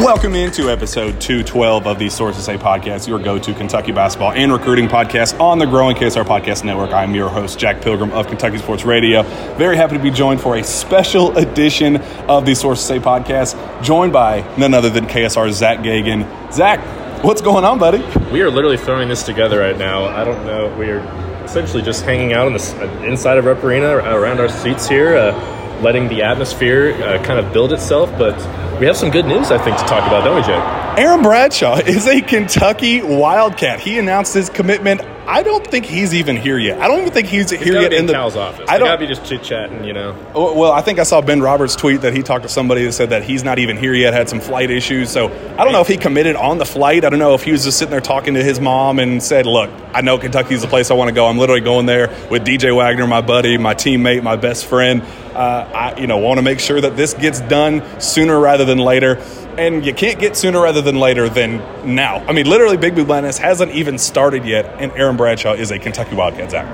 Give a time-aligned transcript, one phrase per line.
[0.00, 4.50] Welcome into episode 212 of the Sources Say podcast, your go to Kentucky basketball and
[4.50, 6.92] recruiting podcast on the growing KSR Podcast Network.
[6.92, 9.22] I'm your host, Jack Pilgrim of Kentucky Sports Radio.
[9.58, 14.14] Very happy to be joined for a special edition of the Sources Say podcast, joined
[14.14, 16.50] by none other than KSR Zach Geoghegan.
[16.50, 16.80] Zach,
[17.22, 17.98] what's going on, buddy?
[18.32, 20.06] We are literally throwing this together right now.
[20.06, 20.74] I don't know.
[20.78, 21.00] We are
[21.44, 25.16] essentially just hanging out on the uh, inside of Rupp Arena around our seats here,
[25.16, 28.38] uh, letting the atmosphere uh, kind of build itself, but
[28.78, 31.02] we have some good news, I think, to talk about, don't we, Jay?
[31.02, 33.80] Aaron Bradshaw is a Kentucky Wildcat.
[33.80, 35.00] He announced his commitment.
[35.24, 36.80] I don't think he's even here yet.
[36.80, 38.68] I don't even think he's, He's here yet be in the Cal's office.
[38.68, 38.88] I don't.
[38.88, 40.16] gotta be just chit chatting, you know.
[40.34, 43.10] Well, I think I saw Ben Roberts tweet that he talked to somebody that said
[43.10, 45.10] that he's not even here yet, had some flight issues.
[45.10, 47.04] So I don't know if he committed on the flight.
[47.04, 49.46] I don't know if he was just sitting there talking to his mom and said,
[49.46, 51.26] Look, I know Kentucky's the place I want to go.
[51.26, 55.02] I'm literally going there with DJ Wagner, my buddy, my teammate, my best friend.
[55.34, 58.78] Uh, I, you know, want to make sure that this gets done sooner rather than
[58.78, 59.16] later.
[59.58, 61.58] And you can't get sooner rather than later than
[61.94, 62.18] now.
[62.26, 65.78] I mean, literally, Big Blue Madness hasn't even started yet, and Aaron Bradshaw is a
[65.78, 66.50] Kentucky Wildcat.
[66.50, 66.66] Zach.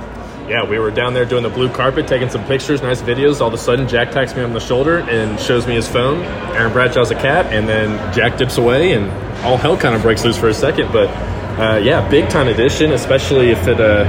[0.48, 3.41] Yeah, we were down there doing the blue carpet, taking some pictures, nice videos.
[3.41, 6.22] All of a sudden, Jack taps me on the shoulder and shows me his phone.
[6.56, 9.11] Aaron Bradshaw's a cat, and then Jack dips away, and
[9.45, 10.91] all hell kind of breaks loose for a second.
[10.91, 11.09] But
[11.59, 14.05] uh, yeah, big time addition, especially if it uh,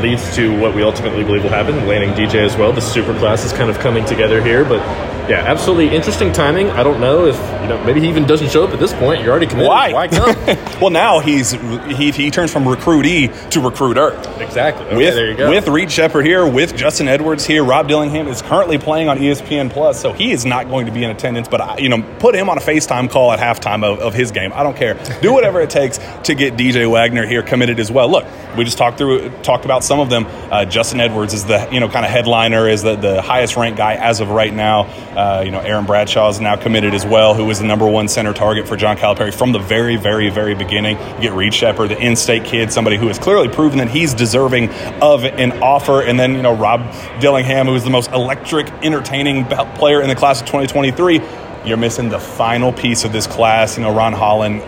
[0.00, 2.72] leads to what we ultimately believe will happen, landing DJ as well.
[2.72, 4.80] The super class is kind of coming together here, but
[5.28, 6.70] yeah, absolutely interesting timing.
[6.70, 9.22] I don't know if you know maybe he even doesn't show up at this point.
[9.22, 9.68] You're already committed.
[9.68, 9.92] Why?
[9.92, 10.34] Why come?
[10.80, 14.10] well, now he's he, he turns from recruitee to recruiter.
[14.40, 14.86] exactly.
[14.86, 15.50] Okay, with there you go.
[15.50, 19.70] with Reed Sheppard here, with Justin Edwards here, Rob Dillingham is currently playing on ESPN
[19.70, 21.48] Plus, so he is not going to be in attendance.
[21.48, 24.30] But I, you know, put him on a FaceTime call at halftime of, of his
[24.30, 24.52] game.
[24.52, 24.94] I don't care.
[25.22, 28.08] Do whatever it takes to get DJ Wagner here committed as well.
[28.08, 28.26] Look,
[28.56, 30.26] we just talked through talked about some of them.
[30.50, 33.78] Uh, Justin Edwards is the you know kind of headliner, is the, the highest ranked
[33.78, 34.84] guy as of right now.
[35.16, 38.08] Uh, you know, Aaron Bradshaw is now committed as well, who was the number one
[38.08, 40.98] center target for John Calipari from the very, very, very beginning.
[41.16, 44.70] You get Reed Sheppard, the in-state kid, somebody who has clearly proven that he's deserving
[45.00, 46.02] of an offer.
[46.02, 46.80] And then, you know, Rob
[47.20, 51.20] Dillingham, who is the most electric, entertaining player in the class of 2023.
[51.64, 53.76] You're missing the final piece of this class.
[53.76, 54.62] You know, Ron Holland,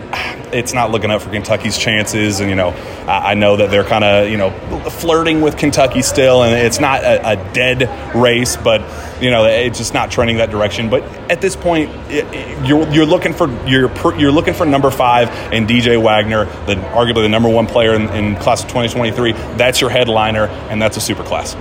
[0.53, 2.39] it's not looking up for Kentucky's chances.
[2.39, 2.69] And, you know,
[3.07, 4.51] I I know that they're kind of, you know,
[4.89, 8.81] flirting with Kentucky still, and it's not a, a dead race, but,
[9.21, 10.89] you know, it's just not trending that direction.
[10.89, 14.89] But at this point, it, it- you're, you're looking for you're, you're looking for number
[14.91, 19.33] five and DJ Wagner, the arguably the number one player in, in class of 2023.
[19.57, 21.55] That's your headliner, and that's a super class.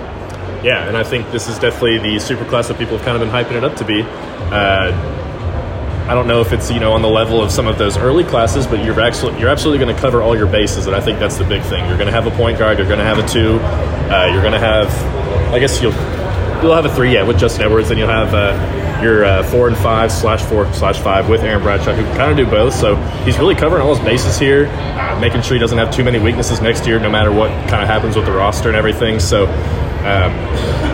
[0.64, 3.20] Yeah, and I think this is definitely the super class that people have kind of
[3.20, 4.02] been hyping it up to be.
[4.50, 4.90] Uh,
[6.08, 8.22] I don't know if it's you know on the level of some of those early
[8.22, 11.18] classes, but you're actually you're absolutely going to cover all your bases, and I think
[11.18, 11.84] that's the big thing.
[11.86, 14.40] You're going to have a point guard, you're going to have a two, uh, you're
[14.40, 14.88] going to have,
[15.52, 15.94] I guess you'll
[16.62, 19.66] you'll have a three, yeah, with Justin Edwards, and you'll have uh, your uh, four
[19.66, 22.72] and five slash four slash five with Aaron Bradshaw, who kind of do both.
[22.72, 22.94] So
[23.24, 26.20] he's really covering all his bases here, uh, making sure he doesn't have too many
[26.20, 29.18] weaknesses next year, no matter what kind of happens with the roster and everything.
[29.18, 29.46] So.
[30.06, 30.85] Um,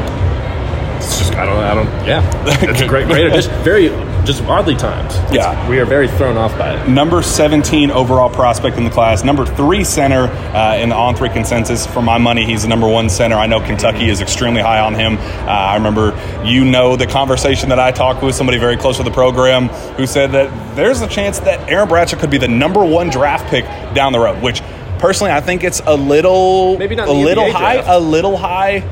[1.82, 3.88] just I don't I don't yeah it's a great great addition very
[4.24, 5.68] just oddly timed It's- Yeah.
[5.68, 9.44] we are very thrown off by it number 17 overall prospect in the class, number
[9.44, 11.86] three center uh, in the on three consensus.
[11.86, 13.34] For my money, he's the number one center.
[13.36, 15.16] I know Kentucky is extremely high on him.
[15.18, 19.02] Uh, I remember, you know, the conversation that I talked with somebody very close to
[19.02, 22.84] the program who said that there's a chance that Aaron Bradshaw could be the number
[22.84, 24.62] one draft pick down the road, which
[24.98, 27.88] personally I think it's a little, Maybe not a little NBA high, draft.
[27.88, 28.84] a little high.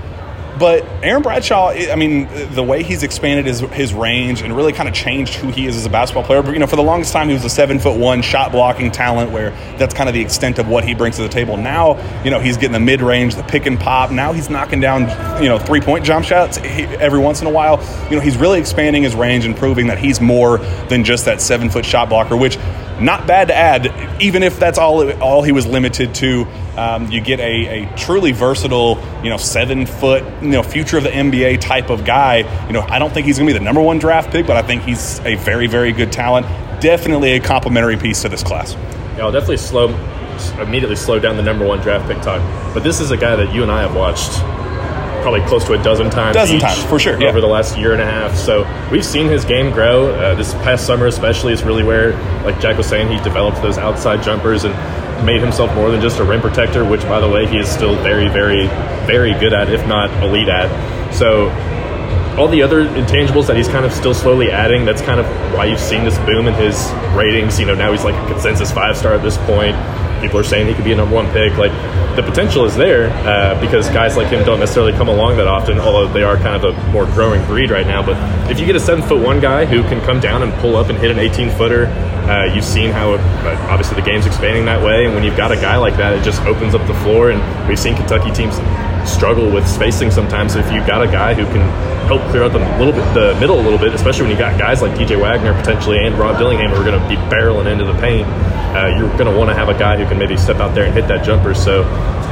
[0.59, 4.89] But Aaron Bradshaw, I mean, the way he's expanded his, his range and really kind
[4.89, 6.43] of changed who he is as a basketball player.
[6.43, 8.91] But, you know, for the longest time, he was a seven foot one shot blocking
[8.91, 11.57] talent where that's kind of the extent of what he brings to the table.
[11.57, 14.11] Now, you know, he's getting the mid range, the pick and pop.
[14.11, 15.03] Now he's knocking down,
[15.43, 17.83] you know, three point jump shots every once in a while.
[18.11, 20.59] You know, he's really expanding his range and proving that he's more
[20.89, 22.59] than just that seven foot shot blocker, which
[23.01, 26.47] not bad to add, even if that's all all he was limited to.
[26.77, 31.05] Um, you get a, a truly versatile, you know, seven foot, you know, future of
[31.05, 32.67] the NBA type of guy.
[32.67, 34.57] You know, I don't think he's going to be the number one draft pick, but
[34.57, 36.47] I think he's a very, very good talent.
[36.81, 38.75] Definitely a complementary piece to this class.
[39.17, 39.89] yeah, I'll definitely slow
[40.59, 42.41] immediately slow down the number one draft pick talk
[42.73, 44.31] but this is a guy that you and I have watched
[45.21, 47.29] probably close to a dozen times Dozen times, for sure, yeah.
[47.29, 50.55] over the last year and a half so we've seen his game grow uh, this
[50.55, 52.13] past summer especially is really where
[52.45, 54.75] like Jack was saying he developed those outside jumpers and
[55.25, 57.95] made himself more than just a rim protector which by the way he is still
[57.97, 58.67] very very
[59.07, 60.69] very good at if not elite at
[61.13, 61.51] so
[62.39, 64.85] all the other intangibles that he's kind of still slowly adding.
[64.85, 67.59] That's kind of why you've seen this boom in his ratings.
[67.59, 69.77] You know, now he's like a consensus five star at this point.
[70.21, 71.57] People are saying he could be a number one pick.
[71.57, 71.73] Like
[72.17, 75.79] the potential is there uh, because guys like him don't necessarily come along that often.
[75.79, 78.05] Although they are kind of a more growing breed right now.
[78.05, 78.17] But
[78.51, 80.89] if you get a seven foot one guy who can come down and pull up
[80.89, 81.87] and hit an 18 footer,
[82.31, 85.51] Uh, you've seen how, uh, obviously, the game's expanding that way, and when you've got
[85.51, 87.31] a guy like that, it just opens up the floor.
[87.31, 88.55] And we've seen Kentucky teams
[89.09, 90.53] struggle with spacing sometimes.
[90.53, 91.63] So if you've got a guy who can
[92.07, 94.57] help clear out the little bit, the middle a little bit, especially when you got
[94.61, 97.85] guys like DJ Wagner potentially and Rob Dillingham who are going to be barreling into
[97.85, 98.29] the paint,
[98.77, 100.85] uh, you're going to want to have a guy who can maybe step out there
[100.85, 101.55] and hit that jumper.
[101.55, 101.85] So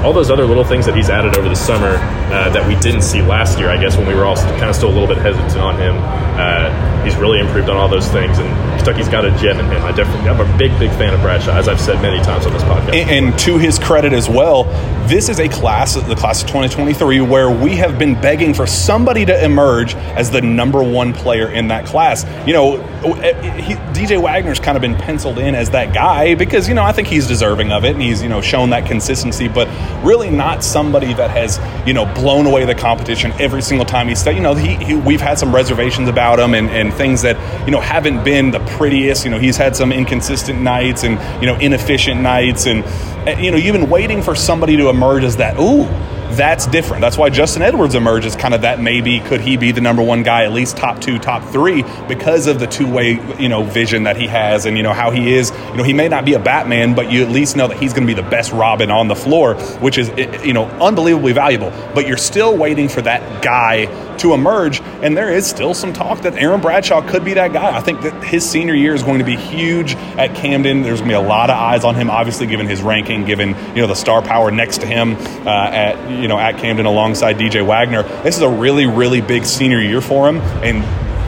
[0.05, 1.97] all those other little things that he's added over the summer
[2.31, 4.77] uh, that we didn't see last year, I guess, when we were all kind of
[4.77, 5.97] still a little bit hesitant on him.
[5.99, 8.49] Uh, he's really improved on all those things, and
[8.89, 9.85] Kentucky's got a gem in him.
[9.85, 12.55] I definitely, I'm a big, big fan of Bradshaw, as I've said many times on
[12.55, 12.95] this podcast.
[12.95, 14.65] And, and to his credit as well,
[15.09, 19.25] this is a class, the class of 2023, where we have been begging for somebody
[19.27, 22.25] to emerge as the number one player in that class.
[22.47, 26.69] You know, eh, he, DJ Wagner's kind of been penciled in as that guy because
[26.69, 29.49] you know I think he's deserving of it, and he's you know shown that consistency,
[29.49, 29.67] but
[30.05, 34.25] really not somebody that has you know blown away the competition every single time he's
[34.27, 37.37] you know he, he, we've had some reservations about him and, and things that
[37.67, 41.47] you know haven't been the prettiest you know he's had some inconsistent nights and you
[41.47, 42.85] know inefficient nights and
[43.29, 45.85] eh, you know you've been waiting for somebody to emerge as that ooh
[46.31, 47.01] that's different.
[47.01, 50.23] That's why Justin Edwards emerges kind of that maybe could he be the number one
[50.23, 54.05] guy, at least top two, top three, because of the two way you know vision
[54.05, 55.51] that he has and you know how he is.
[55.71, 57.93] You know he may not be a Batman, but you at least know that he's
[57.93, 60.67] going to be the best Robin on the floor, which is eh, eh, you know
[60.67, 61.71] unbelievably valuable.
[61.95, 63.87] But you're still waiting for that guy
[64.21, 67.77] to emerge, and there is still some talk that Aaron Bradshaw could be that guy.
[67.77, 70.83] I think that his senior year is going to be huge at Camden.
[70.83, 73.51] There's going to be a lot of eyes on him, obviously given his ranking, given
[73.75, 75.17] you know the star power next to him
[75.47, 78.03] uh, at you know at Camden alongside DJ Wagner.
[78.23, 80.85] This is a really really big senior year for him, and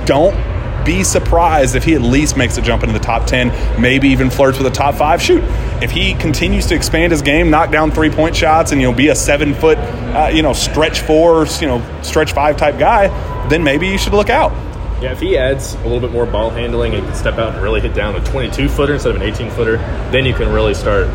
[0.06, 0.49] don't
[0.84, 4.30] be surprised if he at least makes a jump into the top 10, maybe even
[4.30, 5.20] flirts with a top five.
[5.22, 5.42] Shoot,
[5.82, 8.96] if he continues to expand his game, knock down three point shots, and you know
[8.96, 13.08] be a seven foot, uh, you know stretch four, you know stretch five type guy,
[13.48, 14.52] then maybe you should look out.
[15.02, 17.62] Yeah, if he adds a little bit more ball handling and can step out and
[17.62, 19.78] really hit down a 22 footer instead of an 18 footer,
[20.10, 21.08] then you can really start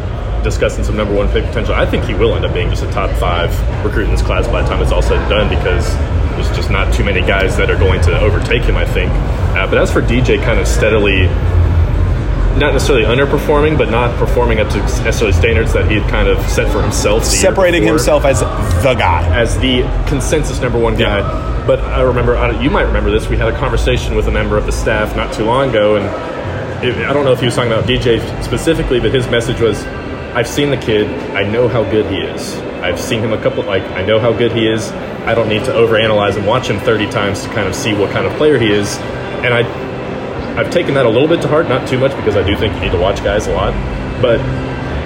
[0.43, 1.75] discussing some number one pick potential.
[1.75, 3.51] I think he will end up being just a top five
[3.85, 5.93] recruit in this class by the time it's all said and done because
[6.35, 9.11] there's just not too many guys that are going to overtake him, I think.
[9.55, 11.27] Uh, but as for DJ kind of steadily,
[12.59, 16.39] not necessarily underperforming, but not performing up to necessarily standards that he had kind of
[16.47, 17.25] set for himself.
[17.25, 19.27] Separating himself as the guy.
[19.35, 21.19] As the consensus number one guy.
[21.19, 21.63] Yeah.
[21.67, 24.65] But I remember, you might remember this, we had a conversation with a member of
[24.65, 26.05] the staff not too long ago, and
[26.85, 29.83] it, I don't know if he was talking about DJ specifically, but his message was
[30.35, 31.07] I've seen the kid.
[31.31, 32.55] I know how good he is.
[32.83, 33.63] I've seen him a couple.
[33.63, 34.91] Like I know how good he is.
[35.25, 38.11] I don't need to overanalyze and watch him 30 times to kind of see what
[38.11, 38.97] kind of player he is.
[39.45, 42.41] And I, I've taken that a little bit to heart, not too much because I
[42.41, 43.73] do think you need to watch guys a lot.
[44.19, 44.39] But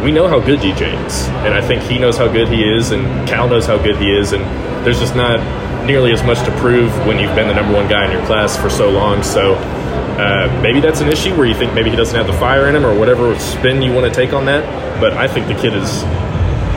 [0.02, 2.92] we know how good DJ is, and I think he knows how good he is,
[2.92, 4.42] and Cal knows how good he is, and
[4.86, 5.40] there's just not
[5.86, 8.56] nearly as much to prove when you've been the number one guy in your class
[8.56, 9.24] for so long.
[9.24, 12.70] So uh, maybe that's an issue where you think maybe he doesn't have the fire
[12.70, 14.64] in him or whatever spin you want to take on that.
[15.02, 16.02] But I think the kid is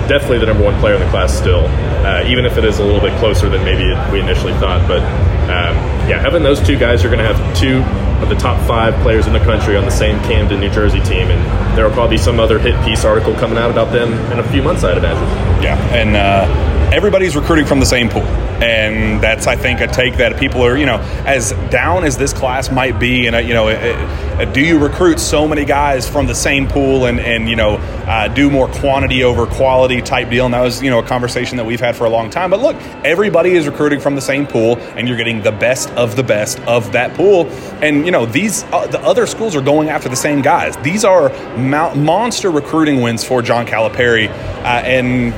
[0.09, 1.67] definitely the number one player in the class still,
[2.07, 4.87] uh, even if it is a little bit closer than maybe we initially thought.
[4.89, 5.03] But
[5.51, 7.83] um, yeah, having those two guys, you're going to have two
[8.23, 11.29] of the top five players in the country on the same Camden, New Jersey team,
[11.31, 14.39] and there will probably be some other hit piece article coming out about them in
[14.39, 15.63] a few months, I'd imagine.
[15.63, 18.27] Yeah, and uh, everybody's recruiting from the same pool
[18.63, 22.33] and that's I think a take that people are you know as down as this
[22.33, 26.69] class might be, and you know, do you recruit so many guys from the same
[26.69, 30.45] pool and and you know uh, do more quantity over quality type deal?
[30.45, 32.51] And that was you know a conversation that we've had for a long time.
[32.51, 36.15] But look, everybody is recruiting from the same pool, and you're getting the best of
[36.15, 37.47] the best of that pool.
[37.83, 40.77] And you know these uh, the other schools are going after the same guys.
[40.79, 45.33] These are monster recruiting wins for John Calipari, uh, and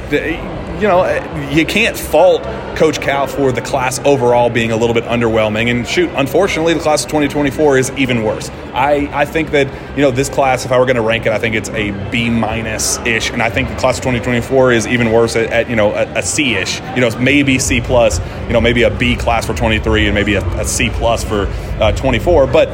[0.74, 1.04] you know,
[1.50, 2.42] you can't fault
[2.76, 5.70] Coach Cal for the class overall being a little bit underwhelming.
[5.70, 8.50] And shoot, unfortunately, the class of 2024 is even worse.
[8.72, 9.66] I, I think that,
[9.96, 11.92] you know, this class, if I were going to rank it, I think it's a
[12.10, 13.30] B minus ish.
[13.30, 16.18] And I think the class of 2024 is even worse at, at you know, a,
[16.18, 16.80] a C ish.
[16.94, 20.34] You know, maybe C plus, you know, maybe a B class for 23 and maybe
[20.34, 21.46] a, a C plus for
[21.80, 22.48] uh, 24.
[22.48, 22.68] But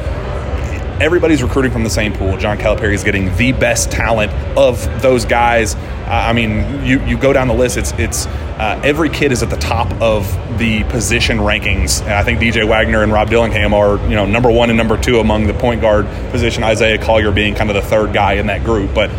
[0.99, 2.37] everybody's recruiting from the same pool.
[2.37, 5.75] John Calipari is getting the best talent of those guys.
[5.75, 7.77] Uh, I mean, you, you go down the list.
[7.77, 10.25] It's it's uh, every kid is at the top of
[10.57, 12.01] the position rankings.
[12.01, 15.01] And I think DJ Wagner and Rob Dillingham are you know number one and number
[15.01, 16.63] two among the point guard position.
[16.63, 19.09] Isaiah Collier being kind of the third guy in that group, but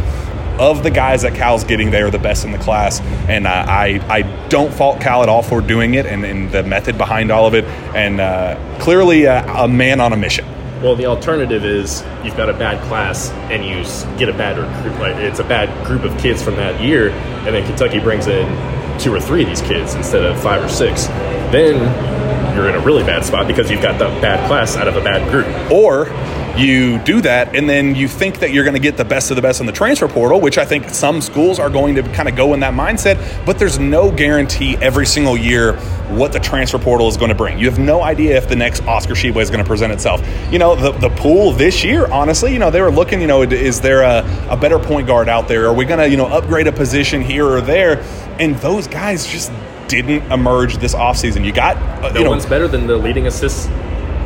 [0.58, 3.00] of the guys that Cal's getting, they are the best in the class.
[3.28, 6.62] And uh, I, I don't fault Cal at all for doing it and, and the
[6.62, 7.64] method behind all of it.
[7.94, 10.44] And uh, clearly a, a man on a mission.
[10.82, 13.84] Well, the alternative is you've got a bad class and you
[14.18, 14.98] get a bad recruit.
[14.98, 18.48] Like it's a bad group of kids from that year, and then Kentucky brings in
[18.98, 21.06] two or three of these kids instead of five or six.
[21.52, 21.76] Then
[22.56, 25.00] you're in a really bad spot because you've got the bad class out of a
[25.00, 25.46] bad group.
[25.70, 26.06] Or
[26.58, 29.36] you do that, and then you think that you're going to get the best of
[29.36, 32.28] the best in the transfer portal, which I think some schools are going to kind
[32.28, 33.44] of go in that mindset.
[33.46, 35.74] But there's no guarantee every single year
[36.10, 37.58] what the transfer portal is going to bring.
[37.58, 40.20] You have no idea if the next Oscar Tshiebwe is going to present itself.
[40.52, 43.42] You know, the, the pool this year, honestly, you know, they were looking, you know,
[43.42, 45.66] is there a, a better point guard out there?
[45.66, 48.00] Are we going to, you know, upgrade a position here or there?
[48.38, 49.50] And those guys just
[49.88, 51.44] didn't emerge this offseason.
[51.44, 53.81] You got, uh, No you know, one's better than the leading assist ass-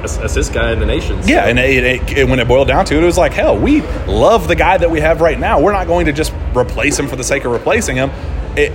[0.06, 1.22] assist guy in the nation.
[1.22, 3.32] so- yeah, and it, it, it- when it boiled down to it, it was like,
[3.32, 5.60] hell, we love the guy that we have right now.
[5.60, 8.10] We're not going to just replace him for the sake of replacing him.
[8.56, 8.72] It,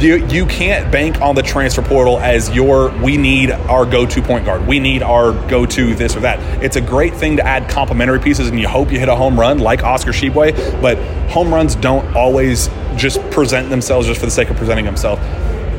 [0.00, 4.46] you, you can't bank on the transfer portal as your we need our go-to point
[4.46, 4.66] guard.
[4.66, 6.38] We need our go-to this or that.
[6.64, 9.38] It's a great thing to add complementary pieces, and you hope you hit a home
[9.38, 10.80] run like Oscar Tshiebwe.
[10.80, 10.96] But
[11.30, 15.20] home runs don't always just present themselves just for the sake of presenting themselves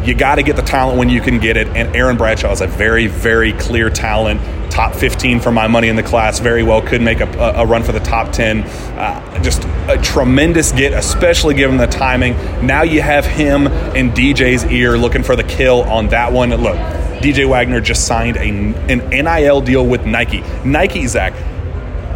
[0.06, 1.66] you got to get the talent when you can get it.
[1.70, 4.40] And Aaron Bradshaw is a very, very clear talent.
[4.76, 6.40] Top 15 for my money in the class.
[6.40, 8.64] Very well could make a, a run for the top 10.
[8.64, 12.34] Uh, just a tremendous get, especially given the timing.
[12.68, 16.50] Now you have him in DJ's ear looking for the kill on that one.
[16.50, 16.76] Look,
[17.22, 20.44] DJ Wagner just signed a, an NIL deal with Nike.
[20.66, 21.32] Nike, Zach,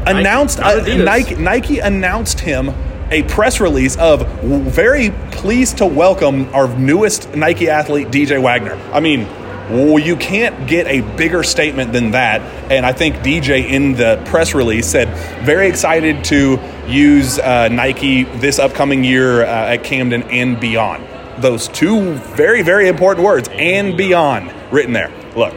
[0.06, 2.74] announced not uh, Nike Nike announced him
[3.10, 8.76] a press release of very pleased to welcome our newest Nike athlete DJ Wagner.
[8.92, 9.28] I mean,
[9.70, 12.42] well, you can't get a bigger statement than that.
[12.72, 15.10] And I think DJ in the press release said
[15.46, 21.06] very excited to use uh, Nike this upcoming year uh, at Camden and beyond.
[21.42, 25.12] Those two very very important words and beyond written there.
[25.36, 25.54] Look,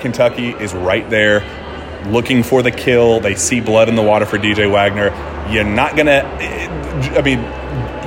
[0.00, 1.44] Kentucky is right there
[2.06, 3.20] looking for the kill.
[3.20, 5.10] They see blood in the water for DJ Wagner.
[5.50, 7.40] You're not going to, I mean,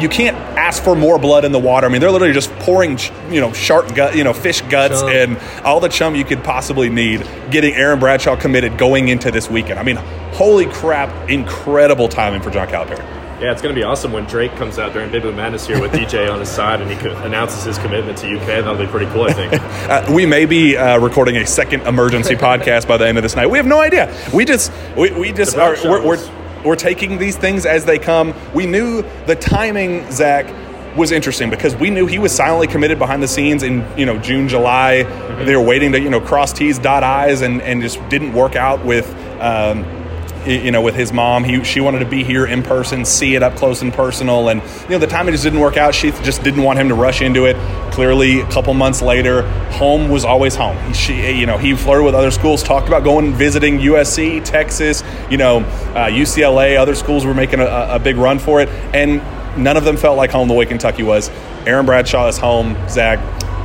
[0.01, 0.37] you can't
[0.71, 1.85] ask for more blood in the water.
[1.85, 2.97] I mean, they're literally just pouring,
[3.29, 5.09] you know, shark gut, you know, fish guts Chum.
[5.09, 7.27] and all the chum you could possibly need.
[7.49, 9.79] Getting Aaron Bradshaw committed going into this weekend.
[9.79, 9.97] I mean,
[10.31, 11.29] holy crap!
[11.29, 12.99] Incredible timing for John Calipari.
[13.41, 15.81] Yeah, it's going to be awesome when Drake comes out during Big Blue Madness here
[15.81, 18.45] with DJ on his side and he co- announces his commitment to UK.
[18.45, 19.51] That'll be pretty cool, I think.
[19.91, 23.35] Uh, we may be uh, recording a second emergency podcast by the end of this
[23.35, 23.47] night.
[23.47, 24.15] We have no idea.
[24.33, 28.33] We just we, we just are we're, we're we're taking these things as they come.
[28.53, 30.45] We knew the timing, Zach,
[30.95, 34.17] was interesting because we knew he was silently committed behind the scenes in you know
[34.19, 35.03] June, July.
[35.45, 38.55] They were waiting to you know cross T's, dot I's, and and just didn't work
[38.55, 39.09] out with.
[39.39, 40.00] Um,
[40.45, 43.43] you know, with his mom, he she wanted to be here in person, see it
[43.43, 45.93] up close and personal, and you know the timing just didn't work out.
[45.93, 47.55] She just didn't want him to rush into it.
[47.91, 50.77] Clearly, a couple months later, home was always home.
[50.87, 55.03] He, she, you know, he flirted with other schools, talked about going visiting USC, Texas,
[55.29, 56.77] you know, uh, UCLA.
[56.77, 59.21] Other schools were making a, a big run for it, and
[59.61, 61.29] none of them felt like home the way Kentucky was.
[61.65, 62.75] Aaron Bradshaw is home.
[62.89, 63.19] Zach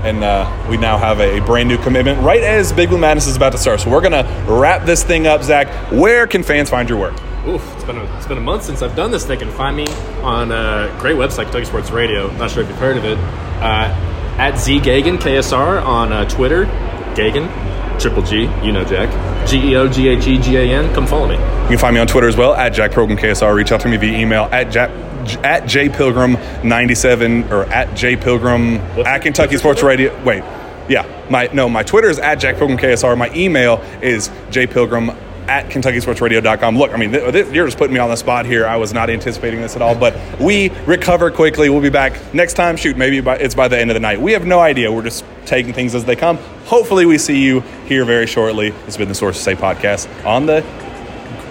[0.07, 3.37] and uh, we now have a brand new commitment right as Big Blue Madness is
[3.37, 3.81] about to start.
[3.81, 5.67] So we're gonna wrap this thing up, Zach.
[5.91, 7.15] Where can fans find your work?
[7.47, 9.25] Oof, it's been, a, it's been a month since I've done this.
[9.25, 9.87] They can find me
[10.23, 12.31] on a great website, Kentucky Sports Radio.
[12.37, 13.19] Not sure if you've heard of it.
[13.19, 13.95] Uh,
[14.39, 16.67] at Z Geoghegan, KSR on uh, Twitter.
[17.15, 19.49] Geoghegan, triple G, you know Jack.
[19.49, 20.93] G E O G H E G A N.
[20.95, 21.35] Come follow me.
[21.35, 23.55] You can find me on Twitter as well at Jack Pilgrim KSR.
[23.55, 24.91] Reach out to me via email at Jack.
[25.37, 30.17] At J Pilgrim ninety seven or at jpilgrim What's- at Kentucky Sports Radio.
[30.25, 30.43] Wait,
[30.89, 33.17] yeah, my no, my Twitter is at Jack Pilgrim KSR.
[33.17, 35.17] My email is jpilgrim
[35.49, 36.77] at KentuckySportsRadio.com.
[36.77, 38.67] Look, I mean, th- th- you're just putting me on the spot here.
[38.67, 41.69] I was not anticipating this at all, but we recover quickly.
[41.71, 42.77] We'll be back next time.
[42.77, 44.21] Shoot, maybe by, it's by the end of the night.
[44.21, 44.91] We have no idea.
[44.91, 46.39] We're just taking things as they come.
[46.65, 48.75] Hopefully, we see you here very shortly.
[48.89, 50.63] It's been the Source to Say podcast on the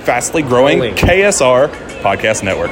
[0.03, 1.69] fastly growing KSR
[2.01, 2.71] Podcast Network.